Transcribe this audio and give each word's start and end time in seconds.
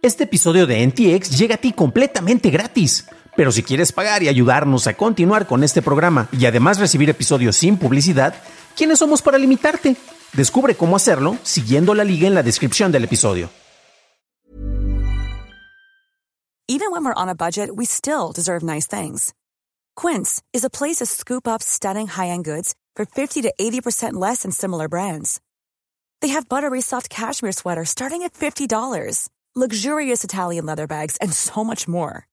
Este 0.00 0.24
episodio 0.24 0.68
de 0.68 0.86
NTX 0.86 1.36
llega 1.36 1.56
a 1.56 1.58
ti 1.58 1.72
completamente 1.72 2.50
gratis. 2.50 3.06
Pero 3.36 3.50
si 3.50 3.64
quieres 3.64 3.90
pagar 3.90 4.22
y 4.22 4.28
ayudarnos 4.28 4.86
a 4.86 4.94
continuar 4.94 5.48
con 5.48 5.64
este 5.64 5.82
programa 5.82 6.28
y 6.30 6.46
además 6.46 6.78
recibir 6.78 7.10
episodios 7.10 7.56
sin 7.56 7.76
publicidad, 7.76 8.34
¿quiénes 8.76 9.00
somos 9.00 9.22
para 9.22 9.38
limitarte? 9.38 9.96
Descubre 10.34 10.76
cómo 10.76 10.94
hacerlo 10.94 11.36
siguiendo 11.42 11.94
la 11.94 12.04
liga 12.04 12.28
en 12.28 12.34
la 12.34 12.44
descripción 12.44 12.92
del 12.92 13.04
episodio. 13.04 13.50
Even 16.68 16.92
when 16.92 17.02
we're 17.04 17.14
on 17.16 17.28
a 17.28 17.34
budget, 17.34 17.70
we 17.74 17.84
still 17.84 18.30
deserve 18.32 18.62
nice 18.62 18.86
things. 18.86 19.32
Quince 19.96 20.42
is 20.52 20.64
a 20.64 20.70
place 20.70 20.98
to 20.98 21.06
scoop 21.06 21.48
up 21.48 21.60
stunning 21.60 22.06
high-end 22.06 22.44
goods 22.44 22.74
for 22.94 23.04
50 23.04 23.42
to 23.42 23.52
80% 23.58 24.12
less 24.12 24.42
than 24.42 24.52
similar 24.52 24.86
brands. 24.86 25.40
They 26.20 26.28
have 26.28 26.48
buttery 26.48 26.82
soft 26.82 27.08
cashmere 27.08 27.52
sweaters 27.52 27.88
starting 27.88 28.22
at 28.22 28.34
$50, 28.34 29.28
luxurious 29.58 30.22
Italian 30.22 30.66
leather 30.66 30.86
bags, 30.86 31.16
and 31.22 31.32
so 31.32 31.64
much 31.64 31.88
more. 31.88 32.26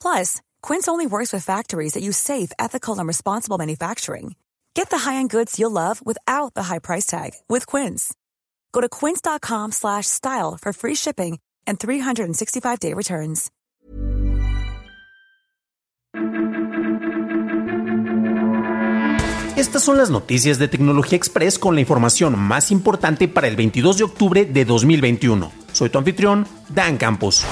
Plus, 0.00 0.40
Quince 0.62 0.88
only 0.88 1.06
works 1.06 1.32
with 1.32 1.44
factories 1.44 1.92
that 1.92 2.02
use 2.02 2.16
safe, 2.16 2.50
ethical, 2.58 2.98
and 2.98 3.06
responsible 3.06 3.58
manufacturing. 3.58 4.34
Get 4.74 4.88
the 4.90 4.98
high-end 4.98 5.30
goods 5.30 5.58
you'll 5.58 5.70
love 5.70 6.04
without 6.04 6.54
the 6.54 6.64
high 6.64 6.78
price 6.78 7.06
tag 7.06 7.32
with 7.48 7.66
Quince. 7.66 8.14
Go 8.72 8.80
to 8.80 8.88
quince.com/style 8.88 10.58
for 10.60 10.72
free 10.72 10.94
shipping 10.94 11.38
and 11.66 11.78
365-day 11.78 12.94
returns. 12.94 13.50
Estas 19.58 19.82
son 19.82 19.98
las 19.98 20.08
noticias 20.08 20.58
de 20.60 20.68
Tecnología 20.68 21.16
Express 21.16 21.58
con 21.58 21.74
la 21.74 21.80
información 21.80 22.38
más 22.38 22.70
importante 22.70 23.26
para 23.26 23.48
el 23.48 23.56
22 23.56 23.98
de 23.98 24.04
octubre 24.04 24.44
de 24.44 24.64
2021. 24.64 25.67
Soy 25.78 25.90
tu 25.90 25.98
anfitrión, 25.98 26.44
Dan 26.70 26.96
Campos. 26.96 27.44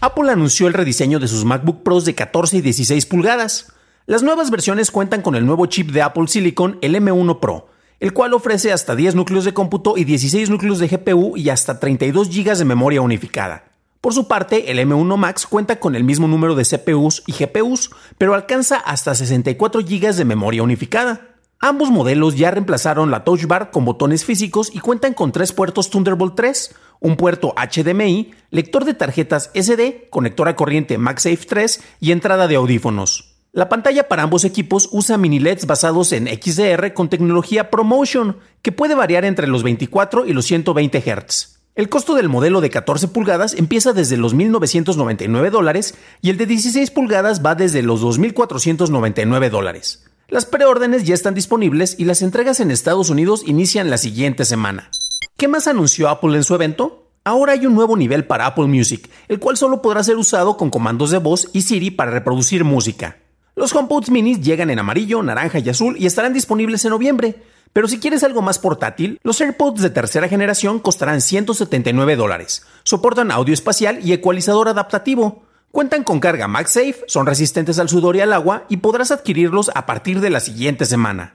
Apple 0.00 0.32
anunció 0.32 0.66
el 0.66 0.74
rediseño 0.74 1.20
de 1.20 1.28
sus 1.28 1.44
MacBook 1.44 1.84
Pros 1.84 2.04
de 2.04 2.16
14 2.16 2.56
y 2.56 2.60
16 2.60 3.06
pulgadas. 3.06 3.72
Las 4.06 4.24
nuevas 4.24 4.50
versiones 4.50 4.90
cuentan 4.90 5.22
con 5.22 5.36
el 5.36 5.46
nuevo 5.46 5.66
chip 5.66 5.92
de 5.92 6.02
Apple 6.02 6.26
Silicon, 6.26 6.78
el 6.82 6.96
M1 6.96 7.38
Pro, 7.38 7.68
el 8.00 8.12
cual 8.12 8.34
ofrece 8.34 8.72
hasta 8.72 8.96
10 8.96 9.14
núcleos 9.14 9.44
de 9.44 9.54
cómputo 9.54 9.96
y 9.96 10.02
16 10.02 10.50
núcleos 10.50 10.80
de 10.80 10.88
GPU 10.88 11.36
y 11.36 11.50
hasta 11.50 11.78
32 11.78 12.30
GB 12.30 12.56
de 12.56 12.64
memoria 12.64 13.00
unificada. 13.00 13.62
Por 14.00 14.12
su 14.12 14.26
parte, 14.26 14.72
el 14.72 14.80
M1 14.80 15.16
Max 15.16 15.46
cuenta 15.46 15.78
con 15.78 15.94
el 15.94 16.02
mismo 16.02 16.26
número 16.26 16.56
de 16.56 16.64
CPUs 16.64 17.22
y 17.28 17.32
GPUs, 17.32 17.90
pero 18.18 18.34
alcanza 18.34 18.78
hasta 18.78 19.14
64 19.14 19.82
GB 19.82 20.14
de 20.16 20.24
memoria 20.24 20.64
unificada. 20.64 21.31
Ambos 21.64 21.92
modelos 21.92 22.34
ya 22.34 22.50
reemplazaron 22.50 23.12
la 23.12 23.22
Touch 23.22 23.46
Bar 23.46 23.70
con 23.70 23.84
botones 23.84 24.24
físicos 24.24 24.68
y 24.74 24.80
cuentan 24.80 25.14
con 25.14 25.30
tres 25.30 25.52
puertos 25.52 25.90
Thunderbolt 25.90 26.34
3, 26.34 26.74
un 26.98 27.16
puerto 27.16 27.54
HDMI, 27.54 28.32
lector 28.50 28.84
de 28.84 28.94
tarjetas 28.94 29.48
SD, 29.54 30.08
conector 30.10 30.48
a 30.48 30.56
corriente 30.56 30.98
MagSafe 30.98 31.46
3 31.46 31.80
y 32.00 32.10
entrada 32.10 32.48
de 32.48 32.56
audífonos. 32.56 33.36
La 33.52 33.68
pantalla 33.68 34.08
para 34.08 34.24
ambos 34.24 34.44
equipos 34.44 34.88
usa 34.90 35.18
mini 35.18 35.38
LEDs 35.38 35.66
basados 35.66 36.10
en 36.10 36.26
XDR 36.26 36.94
con 36.94 37.08
tecnología 37.08 37.70
ProMotion, 37.70 38.38
que 38.60 38.72
puede 38.72 38.96
variar 38.96 39.24
entre 39.24 39.46
los 39.46 39.62
24 39.62 40.26
y 40.26 40.32
los 40.32 40.46
120 40.46 41.00
Hz. 41.00 41.60
El 41.76 41.88
costo 41.88 42.16
del 42.16 42.28
modelo 42.28 42.60
de 42.60 42.70
14 42.70 43.06
pulgadas 43.06 43.54
empieza 43.54 43.92
desde 43.92 44.16
los 44.16 44.34
1.999 44.34 45.50
dólares 45.50 45.94
y 46.22 46.30
el 46.30 46.38
de 46.38 46.46
16 46.46 46.90
pulgadas 46.90 47.40
va 47.40 47.54
desde 47.54 47.82
los 47.82 48.02
2.499 48.02 49.48
dólares. 49.48 50.04
Las 50.32 50.46
preórdenes 50.46 51.04
ya 51.04 51.12
están 51.12 51.34
disponibles 51.34 51.94
y 51.98 52.06
las 52.06 52.22
entregas 52.22 52.58
en 52.60 52.70
Estados 52.70 53.10
Unidos 53.10 53.42
inician 53.44 53.90
la 53.90 53.98
siguiente 53.98 54.46
semana. 54.46 54.88
¿Qué 55.36 55.46
más 55.46 55.66
anunció 55.66 56.08
Apple 56.08 56.34
en 56.34 56.42
su 56.42 56.54
evento? 56.54 57.06
Ahora 57.22 57.52
hay 57.52 57.66
un 57.66 57.74
nuevo 57.74 57.98
nivel 57.98 58.24
para 58.24 58.46
Apple 58.46 58.64
Music, 58.64 59.10
el 59.28 59.38
cual 59.38 59.58
solo 59.58 59.82
podrá 59.82 60.02
ser 60.02 60.16
usado 60.16 60.56
con 60.56 60.70
comandos 60.70 61.10
de 61.10 61.18
voz 61.18 61.50
y 61.52 61.60
Siri 61.60 61.90
para 61.90 62.12
reproducir 62.12 62.64
música. 62.64 63.18
Los 63.56 63.74
HomePods 63.74 64.08
minis 64.08 64.40
llegan 64.40 64.70
en 64.70 64.78
amarillo, 64.78 65.22
naranja 65.22 65.58
y 65.58 65.68
azul 65.68 65.96
y 65.98 66.06
estarán 66.06 66.32
disponibles 66.32 66.82
en 66.86 66.92
noviembre. 66.92 67.42
Pero 67.74 67.86
si 67.86 68.00
quieres 68.00 68.24
algo 68.24 68.40
más 68.40 68.58
portátil, 68.58 69.20
los 69.22 69.38
AirPods 69.38 69.82
de 69.82 69.90
tercera 69.90 70.28
generación 70.28 70.78
costarán 70.78 71.20
179 71.20 72.16
dólares. 72.16 72.64
Soportan 72.84 73.32
audio 73.32 73.52
espacial 73.52 73.98
y 74.02 74.14
ecualizador 74.14 74.68
adaptativo. 74.68 75.42
Cuentan 75.72 76.04
con 76.04 76.20
carga 76.20 76.48
MagSafe, 76.48 76.96
son 77.06 77.24
resistentes 77.24 77.78
al 77.78 77.88
sudor 77.88 78.14
y 78.16 78.20
al 78.20 78.34
agua 78.34 78.66
y 78.68 78.76
podrás 78.76 79.10
adquirirlos 79.10 79.70
a 79.74 79.86
partir 79.86 80.20
de 80.20 80.28
la 80.28 80.40
siguiente 80.40 80.84
semana. 80.84 81.34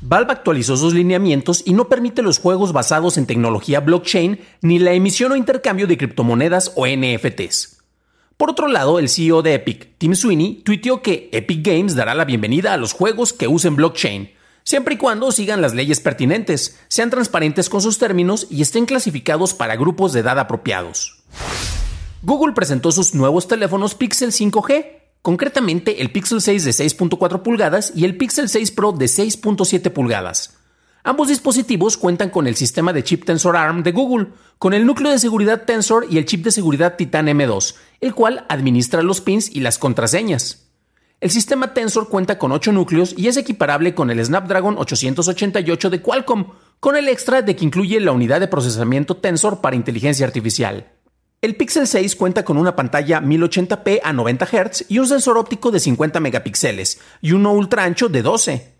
Valve 0.00 0.32
actualizó 0.32 0.78
sus 0.78 0.94
lineamientos 0.94 1.62
y 1.66 1.74
no 1.74 1.90
permite 1.90 2.22
los 2.22 2.38
juegos 2.38 2.72
basados 2.72 3.18
en 3.18 3.26
tecnología 3.26 3.80
blockchain 3.80 4.40
ni 4.62 4.78
la 4.78 4.92
emisión 4.92 5.32
o 5.32 5.36
intercambio 5.36 5.86
de 5.86 5.98
criptomonedas 5.98 6.72
o 6.74 6.86
NFTs. 6.86 7.82
Por 8.38 8.48
otro 8.48 8.66
lado, 8.66 8.98
el 8.98 9.10
CEO 9.10 9.42
de 9.42 9.52
Epic, 9.52 9.90
Tim 9.98 10.14
Sweeney, 10.14 10.62
tuiteó 10.64 11.02
que 11.02 11.28
Epic 11.30 11.66
Games 11.66 11.94
dará 11.94 12.14
la 12.14 12.24
bienvenida 12.24 12.72
a 12.72 12.78
los 12.78 12.94
juegos 12.94 13.34
que 13.34 13.46
usen 13.46 13.76
blockchain, 13.76 14.32
siempre 14.62 14.94
y 14.94 14.98
cuando 14.98 15.30
sigan 15.32 15.60
las 15.60 15.74
leyes 15.74 16.00
pertinentes, 16.00 16.80
sean 16.88 17.10
transparentes 17.10 17.68
con 17.68 17.82
sus 17.82 17.98
términos 17.98 18.46
y 18.48 18.62
estén 18.62 18.86
clasificados 18.86 19.52
para 19.52 19.76
grupos 19.76 20.14
de 20.14 20.20
edad 20.20 20.38
apropiados. 20.38 21.23
Google 22.26 22.54
presentó 22.54 22.90
sus 22.90 23.14
nuevos 23.14 23.48
teléfonos 23.48 23.94
Pixel 23.94 24.32
5G, 24.32 24.86
concretamente 25.20 26.00
el 26.00 26.10
Pixel 26.10 26.40
6 26.40 26.64
de 26.64 26.70
6.4 26.70 27.42
pulgadas 27.42 27.92
y 27.94 28.06
el 28.06 28.16
Pixel 28.16 28.48
6 28.48 28.70
Pro 28.70 28.92
de 28.92 29.04
6.7 29.04 29.90
pulgadas. 29.90 30.56
Ambos 31.02 31.28
dispositivos 31.28 31.98
cuentan 31.98 32.30
con 32.30 32.46
el 32.46 32.56
sistema 32.56 32.94
de 32.94 33.04
chip 33.04 33.26
Tensor 33.26 33.58
ARM 33.58 33.82
de 33.82 33.92
Google, 33.92 34.28
con 34.58 34.72
el 34.72 34.86
núcleo 34.86 35.10
de 35.12 35.18
seguridad 35.18 35.64
Tensor 35.66 36.06
y 36.08 36.16
el 36.16 36.24
chip 36.24 36.42
de 36.44 36.50
seguridad 36.50 36.96
Titan 36.96 37.26
M2, 37.26 37.74
el 38.00 38.14
cual 38.14 38.46
administra 38.48 39.02
los 39.02 39.20
pins 39.20 39.54
y 39.54 39.60
las 39.60 39.76
contraseñas. 39.76 40.70
El 41.20 41.30
sistema 41.30 41.74
Tensor 41.74 42.08
cuenta 42.08 42.38
con 42.38 42.52
8 42.52 42.72
núcleos 42.72 43.14
y 43.18 43.28
es 43.28 43.36
equiparable 43.36 43.94
con 43.94 44.10
el 44.10 44.24
Snapdragon 44.24 44.78
888 44.78 45.90
de 45.90 46.00
Qualcomm, 46.00 46.46
con 46.80 46.96
el 46.96 47.08
extra 47.08 47.42
de 47.42 47.54
que 47.54 47.66
incluye 47.66 48.00
la 48.00 48.12
unidad 48.12 48.40
de 48.40 48.48
procesamiento 48.48 49.18
Tensor 49.18 49.60
para 49.60 49.76
inteligencia 49.76 50.26
artificial. 50.26 50.93
El 51.44 51.56
Pixel 51.56 51.86
6 51.86 52.16
cuenta 52.16 52.42
con 52.42 52.56
una 52.56 52.74
pantalla 52.74 53.20
1080p 53.20 54.00
a 54.02 54.14
90 54.14 54.46
Hz 54.46 54.86
y 54.88 54.98
un 54.98 55.06
sensor 55.06 55.36
óptico 55.36 55.70
de 55.70 55.78
50 55.78 56.18
megapíxeles 56.18 57.02
y 57.20 57.32
uno 57.32 57.52
ultra 57.52 57.84
ancho 57.84 58.08
de 58.08 58.22
12. 58.22 58.72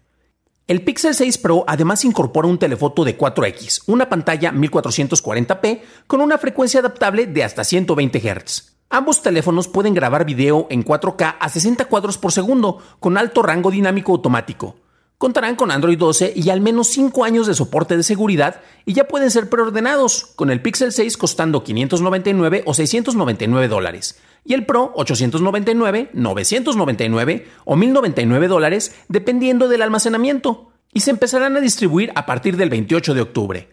El 0.67 0.81
Pixel 0.83 1.15
6 1.15 1.37
Pro 1.37 1.65
además 1.67 2.07
incorpora 2.07 2.49
un 2.49 2.57
telefoto 2.57 3.05
de 3.05 3.19
4X, 3.19 3.83
una 3.87 4.09
pantalla 4.09 4.51
1440p 4.51 5.83
con 6.07 6.23
una 6.23 6.39
frecuencia 6.39 6.81
adaptable 6.81 7.27
de 7.27 7.45
hasta 7.45 7.65
120 7.65 8.19
Hz. 8.19 8.77
Ambos 8.89 9.21
teléfonos 9.21 9.69
pueden 9.69 9.93
grabar 9.93 10.25
video 10.25 10.67
en 10.71 10.87
4K 10.87 11.37
a 11.39 11.49
60 11.51 11.85
cuadros 11.85 12.17
por 12.17 12.33
segundo 12.33 12.79
con 12.99 13.19
alto 13.19 13.43
rango 13.43 13.71
dinámico 13.71 14.13
automático. 14.13 14.77
Contarán 15.19 15.57
con 15.57 15.71
Android 15.71 15.97
12 15.97 16.33
y 16.37 16.51
al 16.51 16.61
menos 16.61 16.89
5 16.89 17.25
años 17.25 17.47
de 17.47 17.55
soporte 17.55 17.97
de 17.97 18.03
seguridad 18.03 18.61
y 18.85 18.95
ya 18.95 19.05
pueden 19.05 19.31
ser 19.31 19.49
preordenados, 19.49 20.33
con 20.37 20.51
el 20.51 20.61
Pixel 20.61 20.93
6 20.93 21.17
costando 21.17 21.63
599 21.65 22.65
o 22.67 22.75
699 22.75 23.69
dólares 23.69 24.19
y 24.45 24.55
el 24.55 24.67
Pro 24.67 24.93
899, 24.95 26.11
999 26.13 27.47
o 27.65 27.77
1099 27.77 28.49
dólares 28.49 28.95
dependiendo 29.09 29.69
del 29.69 29.83
almacenamiento 29.83 30.71
y 30.93 31.01
se 31.01 31.11
empezarán 31.11 31.57
a 31.57 31.61
distribuir 31.61 32.13
a 32.15 32.27
partir 32.27 32.57
del 32.57 32.71
28 32.71 33.15
de 33.15 33.21
octubre. 33.21 33.69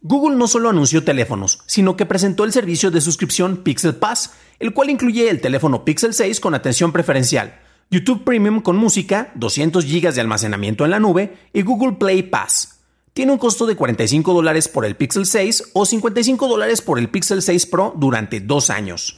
Google 0.00 0.36
no 0.36 0.46
solo 0.46 0.70
anunció 0.70 1.02
teléfonos, 1.02 1.60
sino 1.66 1.96
que 1.96 2.06
presentó 2.06 2.44
el 2.44 2.52
servicio 2.52 2.90
de 2.90 3.00
suscripción 3.00 3.58
Pixel 3.58 3.96
Pass, 3.96 4.32
el 4.58 4.72
cual 4.72 4.90
incluye 4.90 5.28
el 5.28 5.40
teléfono 5.40 5.84
Pixel 5.84 6.14
6 6.14 6.40
con 6.40 6.54
atención 6.54 6.92
preferencial, 6.92 7.60
YouTube 7.90 8.22
Premium 8.22 8.60
con 8.60 8.76
música, 8.76 9.32
200 9.34 9.86
GB 9.86 10.12
de 10.12 10.20
almacenamiento 10.20 10.84
en 10.84 10.90
la 10.90 11.00
nube 11.00 11.38
y 11.54 11.62
Google 11.62 11.92
Play 11.92 12.22
Pass. 12.22 12.80
Tiene 13.14 13.32
un 13.32 13.38
costo 13.38 13.64
de 13.64 13.76
45 13.76 14.34
dólares 14.34 14.68
por 14.68 14.84
el 14.84 14.94
Pixel 14.94 15.24
6 15.24 15.70
o 15.72 15.86
55 15.86 16.48
dólares 16.48 16.82
por 16.82 16.98
el 16.98 17.08
Pixel 17.08 17.40
6 17.40 17.64
Pro 17.66 17.94
durante 17.96 18.40
dos 18.40 18.68
años. 18.68 19.16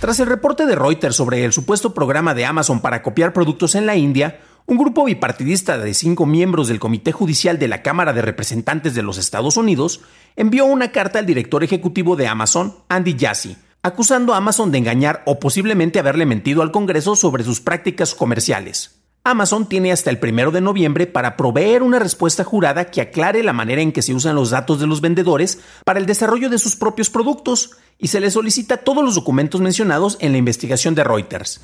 Tras 0.00 0.20
el 0.20 0.26
reporte 0.26 0.66
de 0.66 0.76
Reuters 0.76 1.16
sobre 1.16 1.46
el 1.46 1.54
supuesto 1.54 1.94
programa 1.94 2.34
de 2.34 2.44
Amazon 2.44 2.80
para 2.80 3.02
copiar 3.02 3.32
productos 3.32 3.74
en 3.74 3.86
la 3.86 3.96
India, 3.96 4.38
un 4.66 4.76
grupo 4.76 5.04
bipartidista 5.04 5.78
de 5.78 5.94
cinco 5.94 6.26
miembros 6.26 6.68
del 6.68 6.80
Comité 6.80 7.10
Judicial 7.10 7.58
de 7.58 7.68
la 7.68 7.82
Cámara 7.82 8.12
de 8.12 8.20
Representantes 8.20 8.94
de 8.94 9.02
los 9.02 9.16
Estados 9.16 9.56
Unidos 9.56 10.02
envió 10.36 10.66
una 10.66 10.92
carta 10.92 11.20
al 11.20 11.26
director 11.26 11.64
ejecutivo 11.64 12.16
de 12.16 12.26
Amazon, 12.26 12.74
Andy 12.88 13.16
Jassy, 13.18 13.56
acusando 13.84 14.32
a 14.32 14.38
Amazon 14.38 14.72
de 14.72 14.78
engañar 14.78 15.22
o 15.26 15.38
posiblemente 15.38 15.98
haberle 15.98 16.24
mentido 16.24 16.62
al 16.62 16.72
Congreso 16.72 17.16
sobre 17.16 17.44
sus 17.44 17.60
prácticas 17.60 18.14
comerciales. 18.14 18.98
Amazon 19.24 19.68
tiene 19.68 19.92
hasta 19.92 20.08
el 20.08 20.18
primero 20.18 20.50
de 20.50 20.62
noviembre 20.62 21.06
para 21.06 21.36
proveer 21.36 21.82
una 21.82 21.98
respuesta 21.98 22.44
jurada 22.44 22.86
que 22.86 23.02
aclare 23.02 23.42
la 23.42 23.52
manera 23.52 23.82
en 23.82 23.92
que 23.92 24.00
se 24.00 24.14
usan 24.14 24.36
los 24.36 24.50
datos 24.50 24.80
de 24.80 24.86
los 24.86 25.02
vendedores 25.02 25.60
para 25.84 25.98
el 26.00 26.06
desarrollo 26.06 26.48
de 26.48 26.58
sus 26.58 26.76
propios 26.76 27.10
productos 27.10 27.72
y 27.98 28.08
se 28.08 28.20
le 28.20 28.30
solicita 28.30 28.78
todos 28.78 29.04
los 29.04 29.16
documentos 29.16 29.60
mencionados 29.60 30.16
en 30.20 30.32
la 30.32 30.38
investigación 30.38 30.94
de 30.94 31.04
Reuters. 31.04 31.60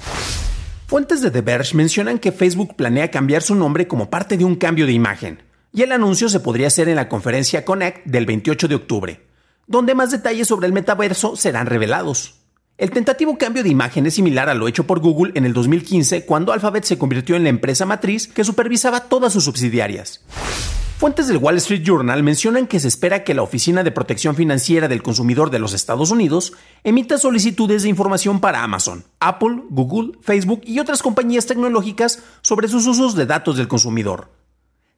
Fuentes 0.89 1.23
de 1.23 1.31
The 1.31 1.41
Verge 1.41 1.75
mencionan 1.75 2.19
que 2.19 2.33
Facebook 2.33 2.77
planea 2.77 3.11
cambiar 3.11 3.41
su 3.41 3.55
nombre 3.55 3.89
como 3.89 4.11
parte 4.11 4.37
de 4.37 4.45
un 4.45 4.57
cambio 4.57 4.85
de 4.85 4.93
imagen, 4.93 5.43
y 5.73 5.83
el 5.83 5.93
anuncio 5.93 6.29
se 6.29 6.41
podría 6.41 6.67
hacer 6.67 6.91
en 6.91 6.97
la 6.97 7.09
conferencia 7.09 7.65
Connect 7.65 8.05
del 8.05 8.27
28 8.27 8.69
de 8.69 8.75
octubre. 8.75 9.30
Donde 9.71 9.95
más 9.95 10.11
detalles 10.11 10.49
sobre 10.49 10.67
el 10.67 10.73
metaverso 10.73 11.37
serán 11.37 11.67
revelados. 11.67 12.35
El 12.77 12.91
tentativo 12.91 13.39
cambio 13.39 13.63
de 13.63 13.69
imagen 13.69 14.05
es 14.05 14.15
similar 14.15 14.49
a 14.49 14.55
lo 14.55 14.67
hecho 14.67 14.85
por 14.85 14.99
Google 14.99 15.33
en 15.37 15.45
el 15.45 15.53
2015 15.53 16.27
cuando 16.27 16.53
Alphabet 16.53 16.83
se 16.83 16.99
convirtió 16.99 17.37
en 17.37 17.45
la 17.45 17.51
empresa 17.51 17.87
matriz 17.87 18.27
que 18.27 18.43
supervisaba 18.43 19.05
todas 19.05 19.33
sus 19.33 19.45
subsidiarias. 19.45 20.25
Fuentes 20.99 21.29
del 21.29 21.37
Wall 21.37 21.57
Street 21.59 21.85
Journal 21.85 22.25
mencionan 22.25 22.67
que 22.67 22.81
se 22.81 22.89
espera 22.89 23.23
que 23.23 23.33
la 23.33 23.43
Oficina 23.43 23.85
de 23.85 23.93
Protección 23.93 24.35
Financiera 24.35 24.89
del 24.89 25.05
Consumidor 25.05 25.51
de 25.51 25.61
los 25.61 25.73
Estados 25.73 26.11
Unidos 26.11 26.53
emita 26.83 27.17
solicitudes 27.17 27.85
de 27.85 27.91
información 27.91 28.41
para 28.41 28.65
Amazon, 28.65 29.05
Apple, 29.21 29.63
Google, 29.71 30.19
Facebook 30.21 30.63
y 30.65 30.81
otras 30.81 31.01
compañías 31.01 31.47
tecnológicas 31.47 32.25
sobre 32.43 32.67
sus 32.67 32.89
usos 32.89 33.15
de 33.15 33.27
datos 33.27 33.57
del 33.57 33.69
consumidor. 33.69 34.40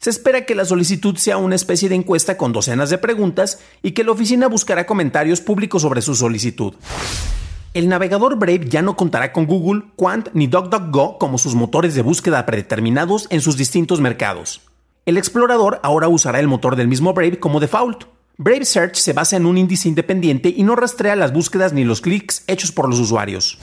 Se 0.03 0.11
espera 0.11 0.45
que 0.45 0.57
la 0.57 0.65
solicitud 0.65 1.17
sea 1.17 1.37
una 1.37 1.55
especie 1.55 1.89
de 1.89 1.95
encuesta 1.95 2.37
con 2.37 2.53
docenas 2.53 2.91
de 2.91 2.99
preguntas 2.99 3.61
y 3.85 3.93
que 3.93 4.03
la 4.03 4.11
oficina 4.11 4.49
buscará 4.49 4.85
comentarios 4.85 5.41
públicos 5.41 5.83
sobre 5.83 6.03
su 6.03 6.17
solicitud. 6.17 6.75
El 7.73 7.89
navegador 7.89 8.37
Brave 8.37 8.69
ya 8.69 8.83
no 8.83 8.97
contará 8.97 9.33
con 9.33 9.47
Google, 9.47 9.85
Quant 9.95 10.31
ni 10.35 10.49
DuckDuckGo 10.49 11.19
como 11.19 11.39
sus 11.39 11.55
motores 11.55 11.95
de 11.95 12.03
búsqueda 12.03 12.45
predeterminados 12.45 13.29
en 13.31 13.41
sus 13.41 13.57
distintos 13.57 14.01
mercados. 14.01 14.63
El 15.07 15.19
explorador 15.19 15.79
ahora 15.85 16.09
usará 16.09 16.41
el 16.41 16.49
motor 16.49 16.75
del 16.75 16.89
mismo 16.89 17.15
Brave 17.15 17.39
como 17.39 17.61
default. 17.61 18.07
Brave 18.39 18.65
Search 18.65 18.97
se 18.97 19.13
basa 19.13 19.37
en 19.37 19.47
un 19.47 19.57
índice 19.57 19.87
independiente 19.87 20.53
y 20.57 20.65
no 20.65 20.75
rastrea 20.75 21.15
las 21.15 21.33
búsquedas 21.33 21.73
ni 21.73 21.85
los 21.85 22.01
clics 22.01 22.43
hechos 22.49 22.73
por 22.73 22.89
los 22.89 22.99
usuarios. 22.99 23.57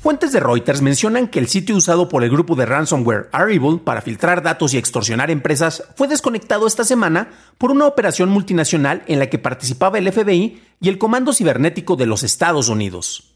Fuentes 0.00 0.32
de 0.32 0.40
Reuters 0.40 0.80
mencionan 0.80 1.28
que 1.28 1.38
el 1.38 1.46
sitio 1.46 1.76
usado 1.76 2.08
por 2.08 2.24
el 2.24 2.30
grupo 2.30 2.56
de 2.56 2.64
ransomware 2.64 3.28
Arrival 3.32 3.80
para 3.84 4.00
filtrar 4.00 4.42
datos 4.42 4.72
y 4.72 4.78
extorsionar 4.78 5.30
empresas 5.30 5.84
fue 5.94 6.08
desconectado 6.08 6.66
esta 6.66 6.84
semana 6.84 7.28
por 7.58 7.70
una 7.70 7.86
operación 7.86 8.30
multinacional 8.30 9.02
en 9.08 9.18
la 9.18 9.28
que 9.28 9.38
participaba 9.38 9.98
el 9.98 10.10
FBI 10.10 10.62
y 10.80 10.88
el 10.88 10.96
Comando 10.96 11.34
Cibernético 11.34 11.96
de 11.96 12.06
los 12.06 12.22
Estados 12.22 12.70
Unidos. 12.70 13.34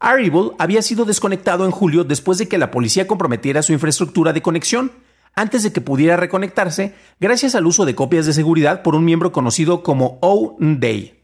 Arrival 0.00 0.50
había 0.58 0.82
sido 0.82 1.04
desconectado 1.04 1.64
en 1.64 1.70
julio 1.70 2.02
después 2.02 2.38
de 2.38 2.48
que 2.48 2.58
la 2.58 2.72
policía 2.72 3.06
comprometiera 3.06 3.62
su 3.62 3.72
infraestructura 3.72 4.32
de 4.32 4.42
conexión, 4.42 4.90
antes 5.36 5.62
de 5.62 5.72
que 5.72 5.80
pudiera 5.80 6.16
reconectarse 6.16 6.92
gracias 7.20 7.54
al 7.54 7.66
uso 7.66 7.84
de 7.84 7.94
copias 7.94 8.26
de 8.26 8.32
seguridad 8.32 8.82
por 8.82 8.96
un 8.96 9.04
miembro 9.04 9.30
conocido 9.30 9.84
como 9.84 10.18
O-Day. 10.22 11.19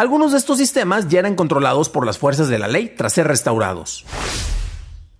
Algunos 0.00 0.32
de 0.32 0.38
estos 0.38 0.56
sistemas 0.56 1.08
ya 1.08 1.18
eran 1.18 1.34
controlados 1.34 1.90
por 1.90 2.06
las 2.06 2.16
fuerzas 2.16 2.48
de 2.48 2.58
la 2.58 2.68
ley 2.68 2.94
tras 2.96 3.12
ser 3.12 3.26
restaurados. 3.26 4.06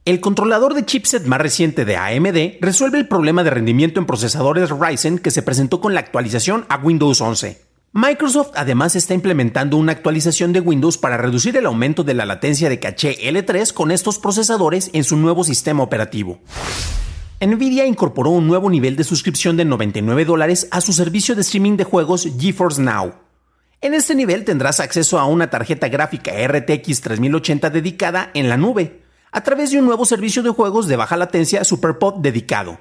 El 0.06 0.23
controlador 0.23 0.73
de 0.73 0.87
chipset 0.87 1.27
más 1.27 1.38
reciente 1.38 1.85
de 1.85 1.99
AMD 1.99 2.62
resuelve 2.62 2.97
el 2.97 3.06
problema 3.06 3.44
de 3.44 3.50
rendimiento 3.50 4.00
en 4.00 4.06
procesadores 4.06 4.71
Ryzen 4.71 5.19
que 5.19 5.31
se 5.31 5.43
presentó 5.43 5.82
con 5.82 5.93
la 5.93 6.00
actualización 6.00 6.65
a 6.71 6.79
Windows 6.79 7.21
11. 7.21 7.61
Microsoft 7.93 8.53
además 8.55 8.97
está 8.97 9.12
implementando 9.12 9.77
una 9.77 9.93
actualización 9.93 10.55
de 10.55 10.61
Windows 10.61 10.97
para 10.97 11.19
reducir 11.19 11.59
el 11.59 11.67
aumento 11.67 12.03
de 12.03 12.15
la 12.15 12.25
latencia 12.25 12.71
de 12.71 12.81
caché 12.81 13.19
L3 13.31 13.75
con 13.75 13.91
estos 13.91 14.19
procesadores 14.19 14.88
en 14.94 15.05
su 15.05 15.19
nuevo 15.19 15.44
sistema 15.44 15.82
operativo. 15.82 16.41
Nvidia 17.38 17.85
incorporó 17.85 18.31
un 18.31 18.47
nuevo 18.47 18.71
nivel 18.71 18.97
de 18.97 19.05
suscripción 19.05 19.59
de 19.59 19.67
99 19.67 20.25
dólares 20.25 20.69
a 20.71 20.81
su 20.81 20.94
servicio 20.94 21.35
de 21.35 21.43
streaming 21.43 21.77
de 21.77 21.85
juegos 21.85 22.27
GeForce 22.38 22.81
Now. 22.81 23.12
En 23.82 23.94
este 23.94 24.15
nivel 24.15 24.44
tendrás 24.44 24.79
acceso 24.79 25.19
a 25.19 25.25
una 25.25 25.49
tarjeta 25.49 25.88
gráfica 25.88 26.32
RTX 26.32 27.00
3080 27.00 27.71
dedicada 27.71 28.31
en 28.35 28.50
la 28.50 28.59
nube, 28.59 29.00
a 29.32 29.43
través 29.43 29.71
de 29.71 29.79
un 29.79 29.87
nuevo 29.87 30.05
servicio 30.05 30.43
de 30.43 30.50
juegos 30.50 30.87
de 30.87 30.97
baja 30.97 31.17
latencia 31.17 31.65
SuperPod 31.65 32.17
dedicado. 32.21 32.79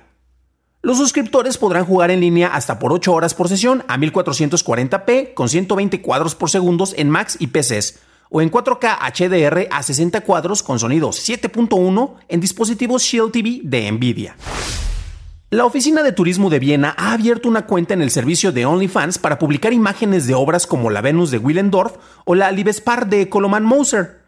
Los 0.82 0.98
suscriptores 0.98 1.58
podrán 1.58 1.86
jugar 1.86 2.12
en 2.12 2.20
línea 2.20 2.54
hasta 2.54 2.80
por 2.80 2.92
8 2.92 3.14
horas 3.14 3.34
por 3.34 3.48
sesión 3.48 3.86
a 3.88 3.98
1440p 3.98 5.34
con 5.34 5.48
120 5.48 6.02
cuadros 6.02 6.36
por 6.36 6.50
segundo 6.50 6.86
en 6.98 7.10
Macs 7.10 7.38
y 7.40 7.48
PCs, 7.48 8.00
o 8.30 8.42
en 8.42 8.52
4K 8.52 8.98
HDR 9.00 9.68
a 9.72 9.82
60 9.82 10.20
cuadros 10.22 10.62
con 10.62 10.80
sonido 10.80 11.12
7.1 11.12 12.16
en 12.28 12.40
dispositivos 12.42 13.04
Shield 13.04 13.32
TV 13.32 13.62
de 13.64 13.90
Nvidia. 13.90 14.36
La 15.52 15.66
Oficina 15.66 16.04
de 16.04 16.12
Turismo 16.12 16.52
de 16.52 16.60
Viena 16.60 16.94
ha 16.96 17.12
abierto 17.12 17.50
una 17.50 17.66
cuenta 17.66 17.96
en 17.96 18.04
el 18.04 18.12
servicio 18.12 18.52
de 18.52 18.68
OnlyFans 18.68 19.18
para 19.18 19.40
publicar 19.40 19.74
imágenes 19.74 20.28
de 20.28 20.36
obras 20.36 20.68
como 20.68 20.92
la 20.92 21.02
Venus 21.02 21.32
de 21.32 21.40
Willendorf 21.40 21.96
o 22.26 22.36
la 22.36 22.52
Liebespar 22.52 23.08
de 23.08 23.30
Koloman 23.30 23.64
Moser. 23.64 24.20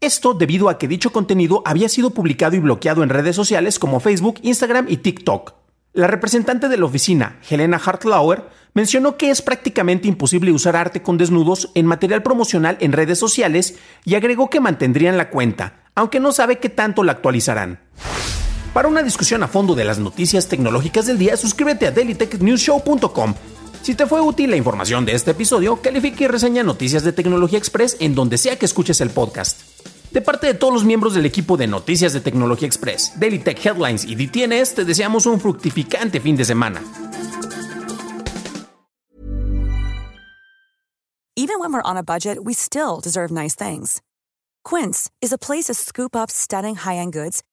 Esto 0.00 0.32
debido 0.32 0.70
a 0.70 0.78
que 0.78 0.88
dicho 0.88 1.12
contenido 1.12 1.62
había 1.66 1.90
sido 1.90 2.14
publicado 2.14 2.56
y 2.56 2.60
bloqueado 2.60 3.02
en 3.02 3.10
redes 3.10 3.36
sociales 3.36 3.78
como 3.78 4.00
Facebook, 4.00 4.38
Instagram 4.40 4.86
y 4.88 4.96
TikTok. 4.96 5.52
La 5.92 6.06
representante 6.06 6.70
de 6.70 6.78
la 6.78 6.86
oficina, 6.86 7.38
Helena 7.50 7.76
Hartlauer, 7.76 8.48
mencionó 8.72 9.18
que 9.18 9.28
es 9.28 9.42
prácticamente 9.42 10.08
imposible 10.08 10.52
usar 10.52 10.74
arte 10.74 11.02
con 11.02 11.18
desnudos 11.18 11.70
en 11.74 11.84
material 11.84 12.22
promocional 12.22 12.78
en 12.80 12.92
redes 12.92 13.18
sociales 13.18 13.78
y 14.06 14.14
agregó 14.14 14.48
que 14.48 14.60
mantendrían 14.60 15.18
la 15.18 15.28
cuenta, 15.28 15.82
aunque 15.94 16.18
no 16.18 16.32
sabe 16.32 16.60
qué 16.60 16.70
tanto 16.70 17.02
la 17.02 17.12
actualizarán. 17.12 17.78
Para 18.72 18.88
una 18.88 19.02
discusión 19.02 19.42
a 19.42 19.48
fondo 19.48 19.74
de 19.74 19.84
las 19.84 19.98
noticias 19.98 20.48
tecnológicas 20.48 21.04
del 21.06 21.18
día, 21.18 21.36
suscríbete 21.36 21.86
a 21.86 21.90
dailytechnewsshow.com. 21.90 23.34
Si 23.82 23.94
te 23.94 24.06
fue 24.06 24.22
útil 24.22 24.50
la 24.50 24.56
información 24.56 25.04
de 25.04 25.12
este 25.12 25.32
episodio, 25.32 25.82
califique 25.82 26.24
y 26.24 26.28
reseña 26.28 26.62
Noticias 26.62 27.04
de 27.04 27.12
Tecnología 27.12 27.58
Express 27.58 27.98
en 28.00 28.14
donde 28.14 28.38
sea 28.38 28.58
que 28.58 28.64
escuches 28.64 29.02
el 29.02 29.10
podcast. 29.10 29.60
De 30.10 30.22
parte 30.22 30.46
de 30.46 30.54
todos 30.54 30.72
los 30.72 30.84
miembros 30.84 31.14
del 31.14 31.26
equipo 31.26 31.58
de 31.58 31.66
Noticias 31.66 32.14
de 32.14 32.20
Tecnología 32.20 32.66
Express, 32.66 33.12
Daily 33.16 33.40
Tech 33.40 33.58
Headlines 33.64 34.04
y 34.04 34.14
DTNS, 34.14 34.74
te 34.74 34.84
deseamos 34.86 35.26
un 35.26 35.38
fructificante 35.38 36.20
fin 36.20 36.36
de 36.36 36.44
semana. 36.44 36.80
Even 41.36 41.58
when 41.58 41.72
we're 41.72 41.82
on 41.84 41.96
a 41.96 42.02
budget, 42.02 42.38
we 42.42 42.54
still 42.54 43.00
deserve 43.02 43.30
nice 43.30 43.54
things. 43.54 44.00
Quince 44.64 45.10
is 45.20 45.32
a 45.32 45.38
place 45.38 45.64
to 45.64 45.74
scoop 45.74 46.14
up 46.14 46.30
stunning 46.30 46.76
high-end 46.76 47.12
goods 47.12 47.42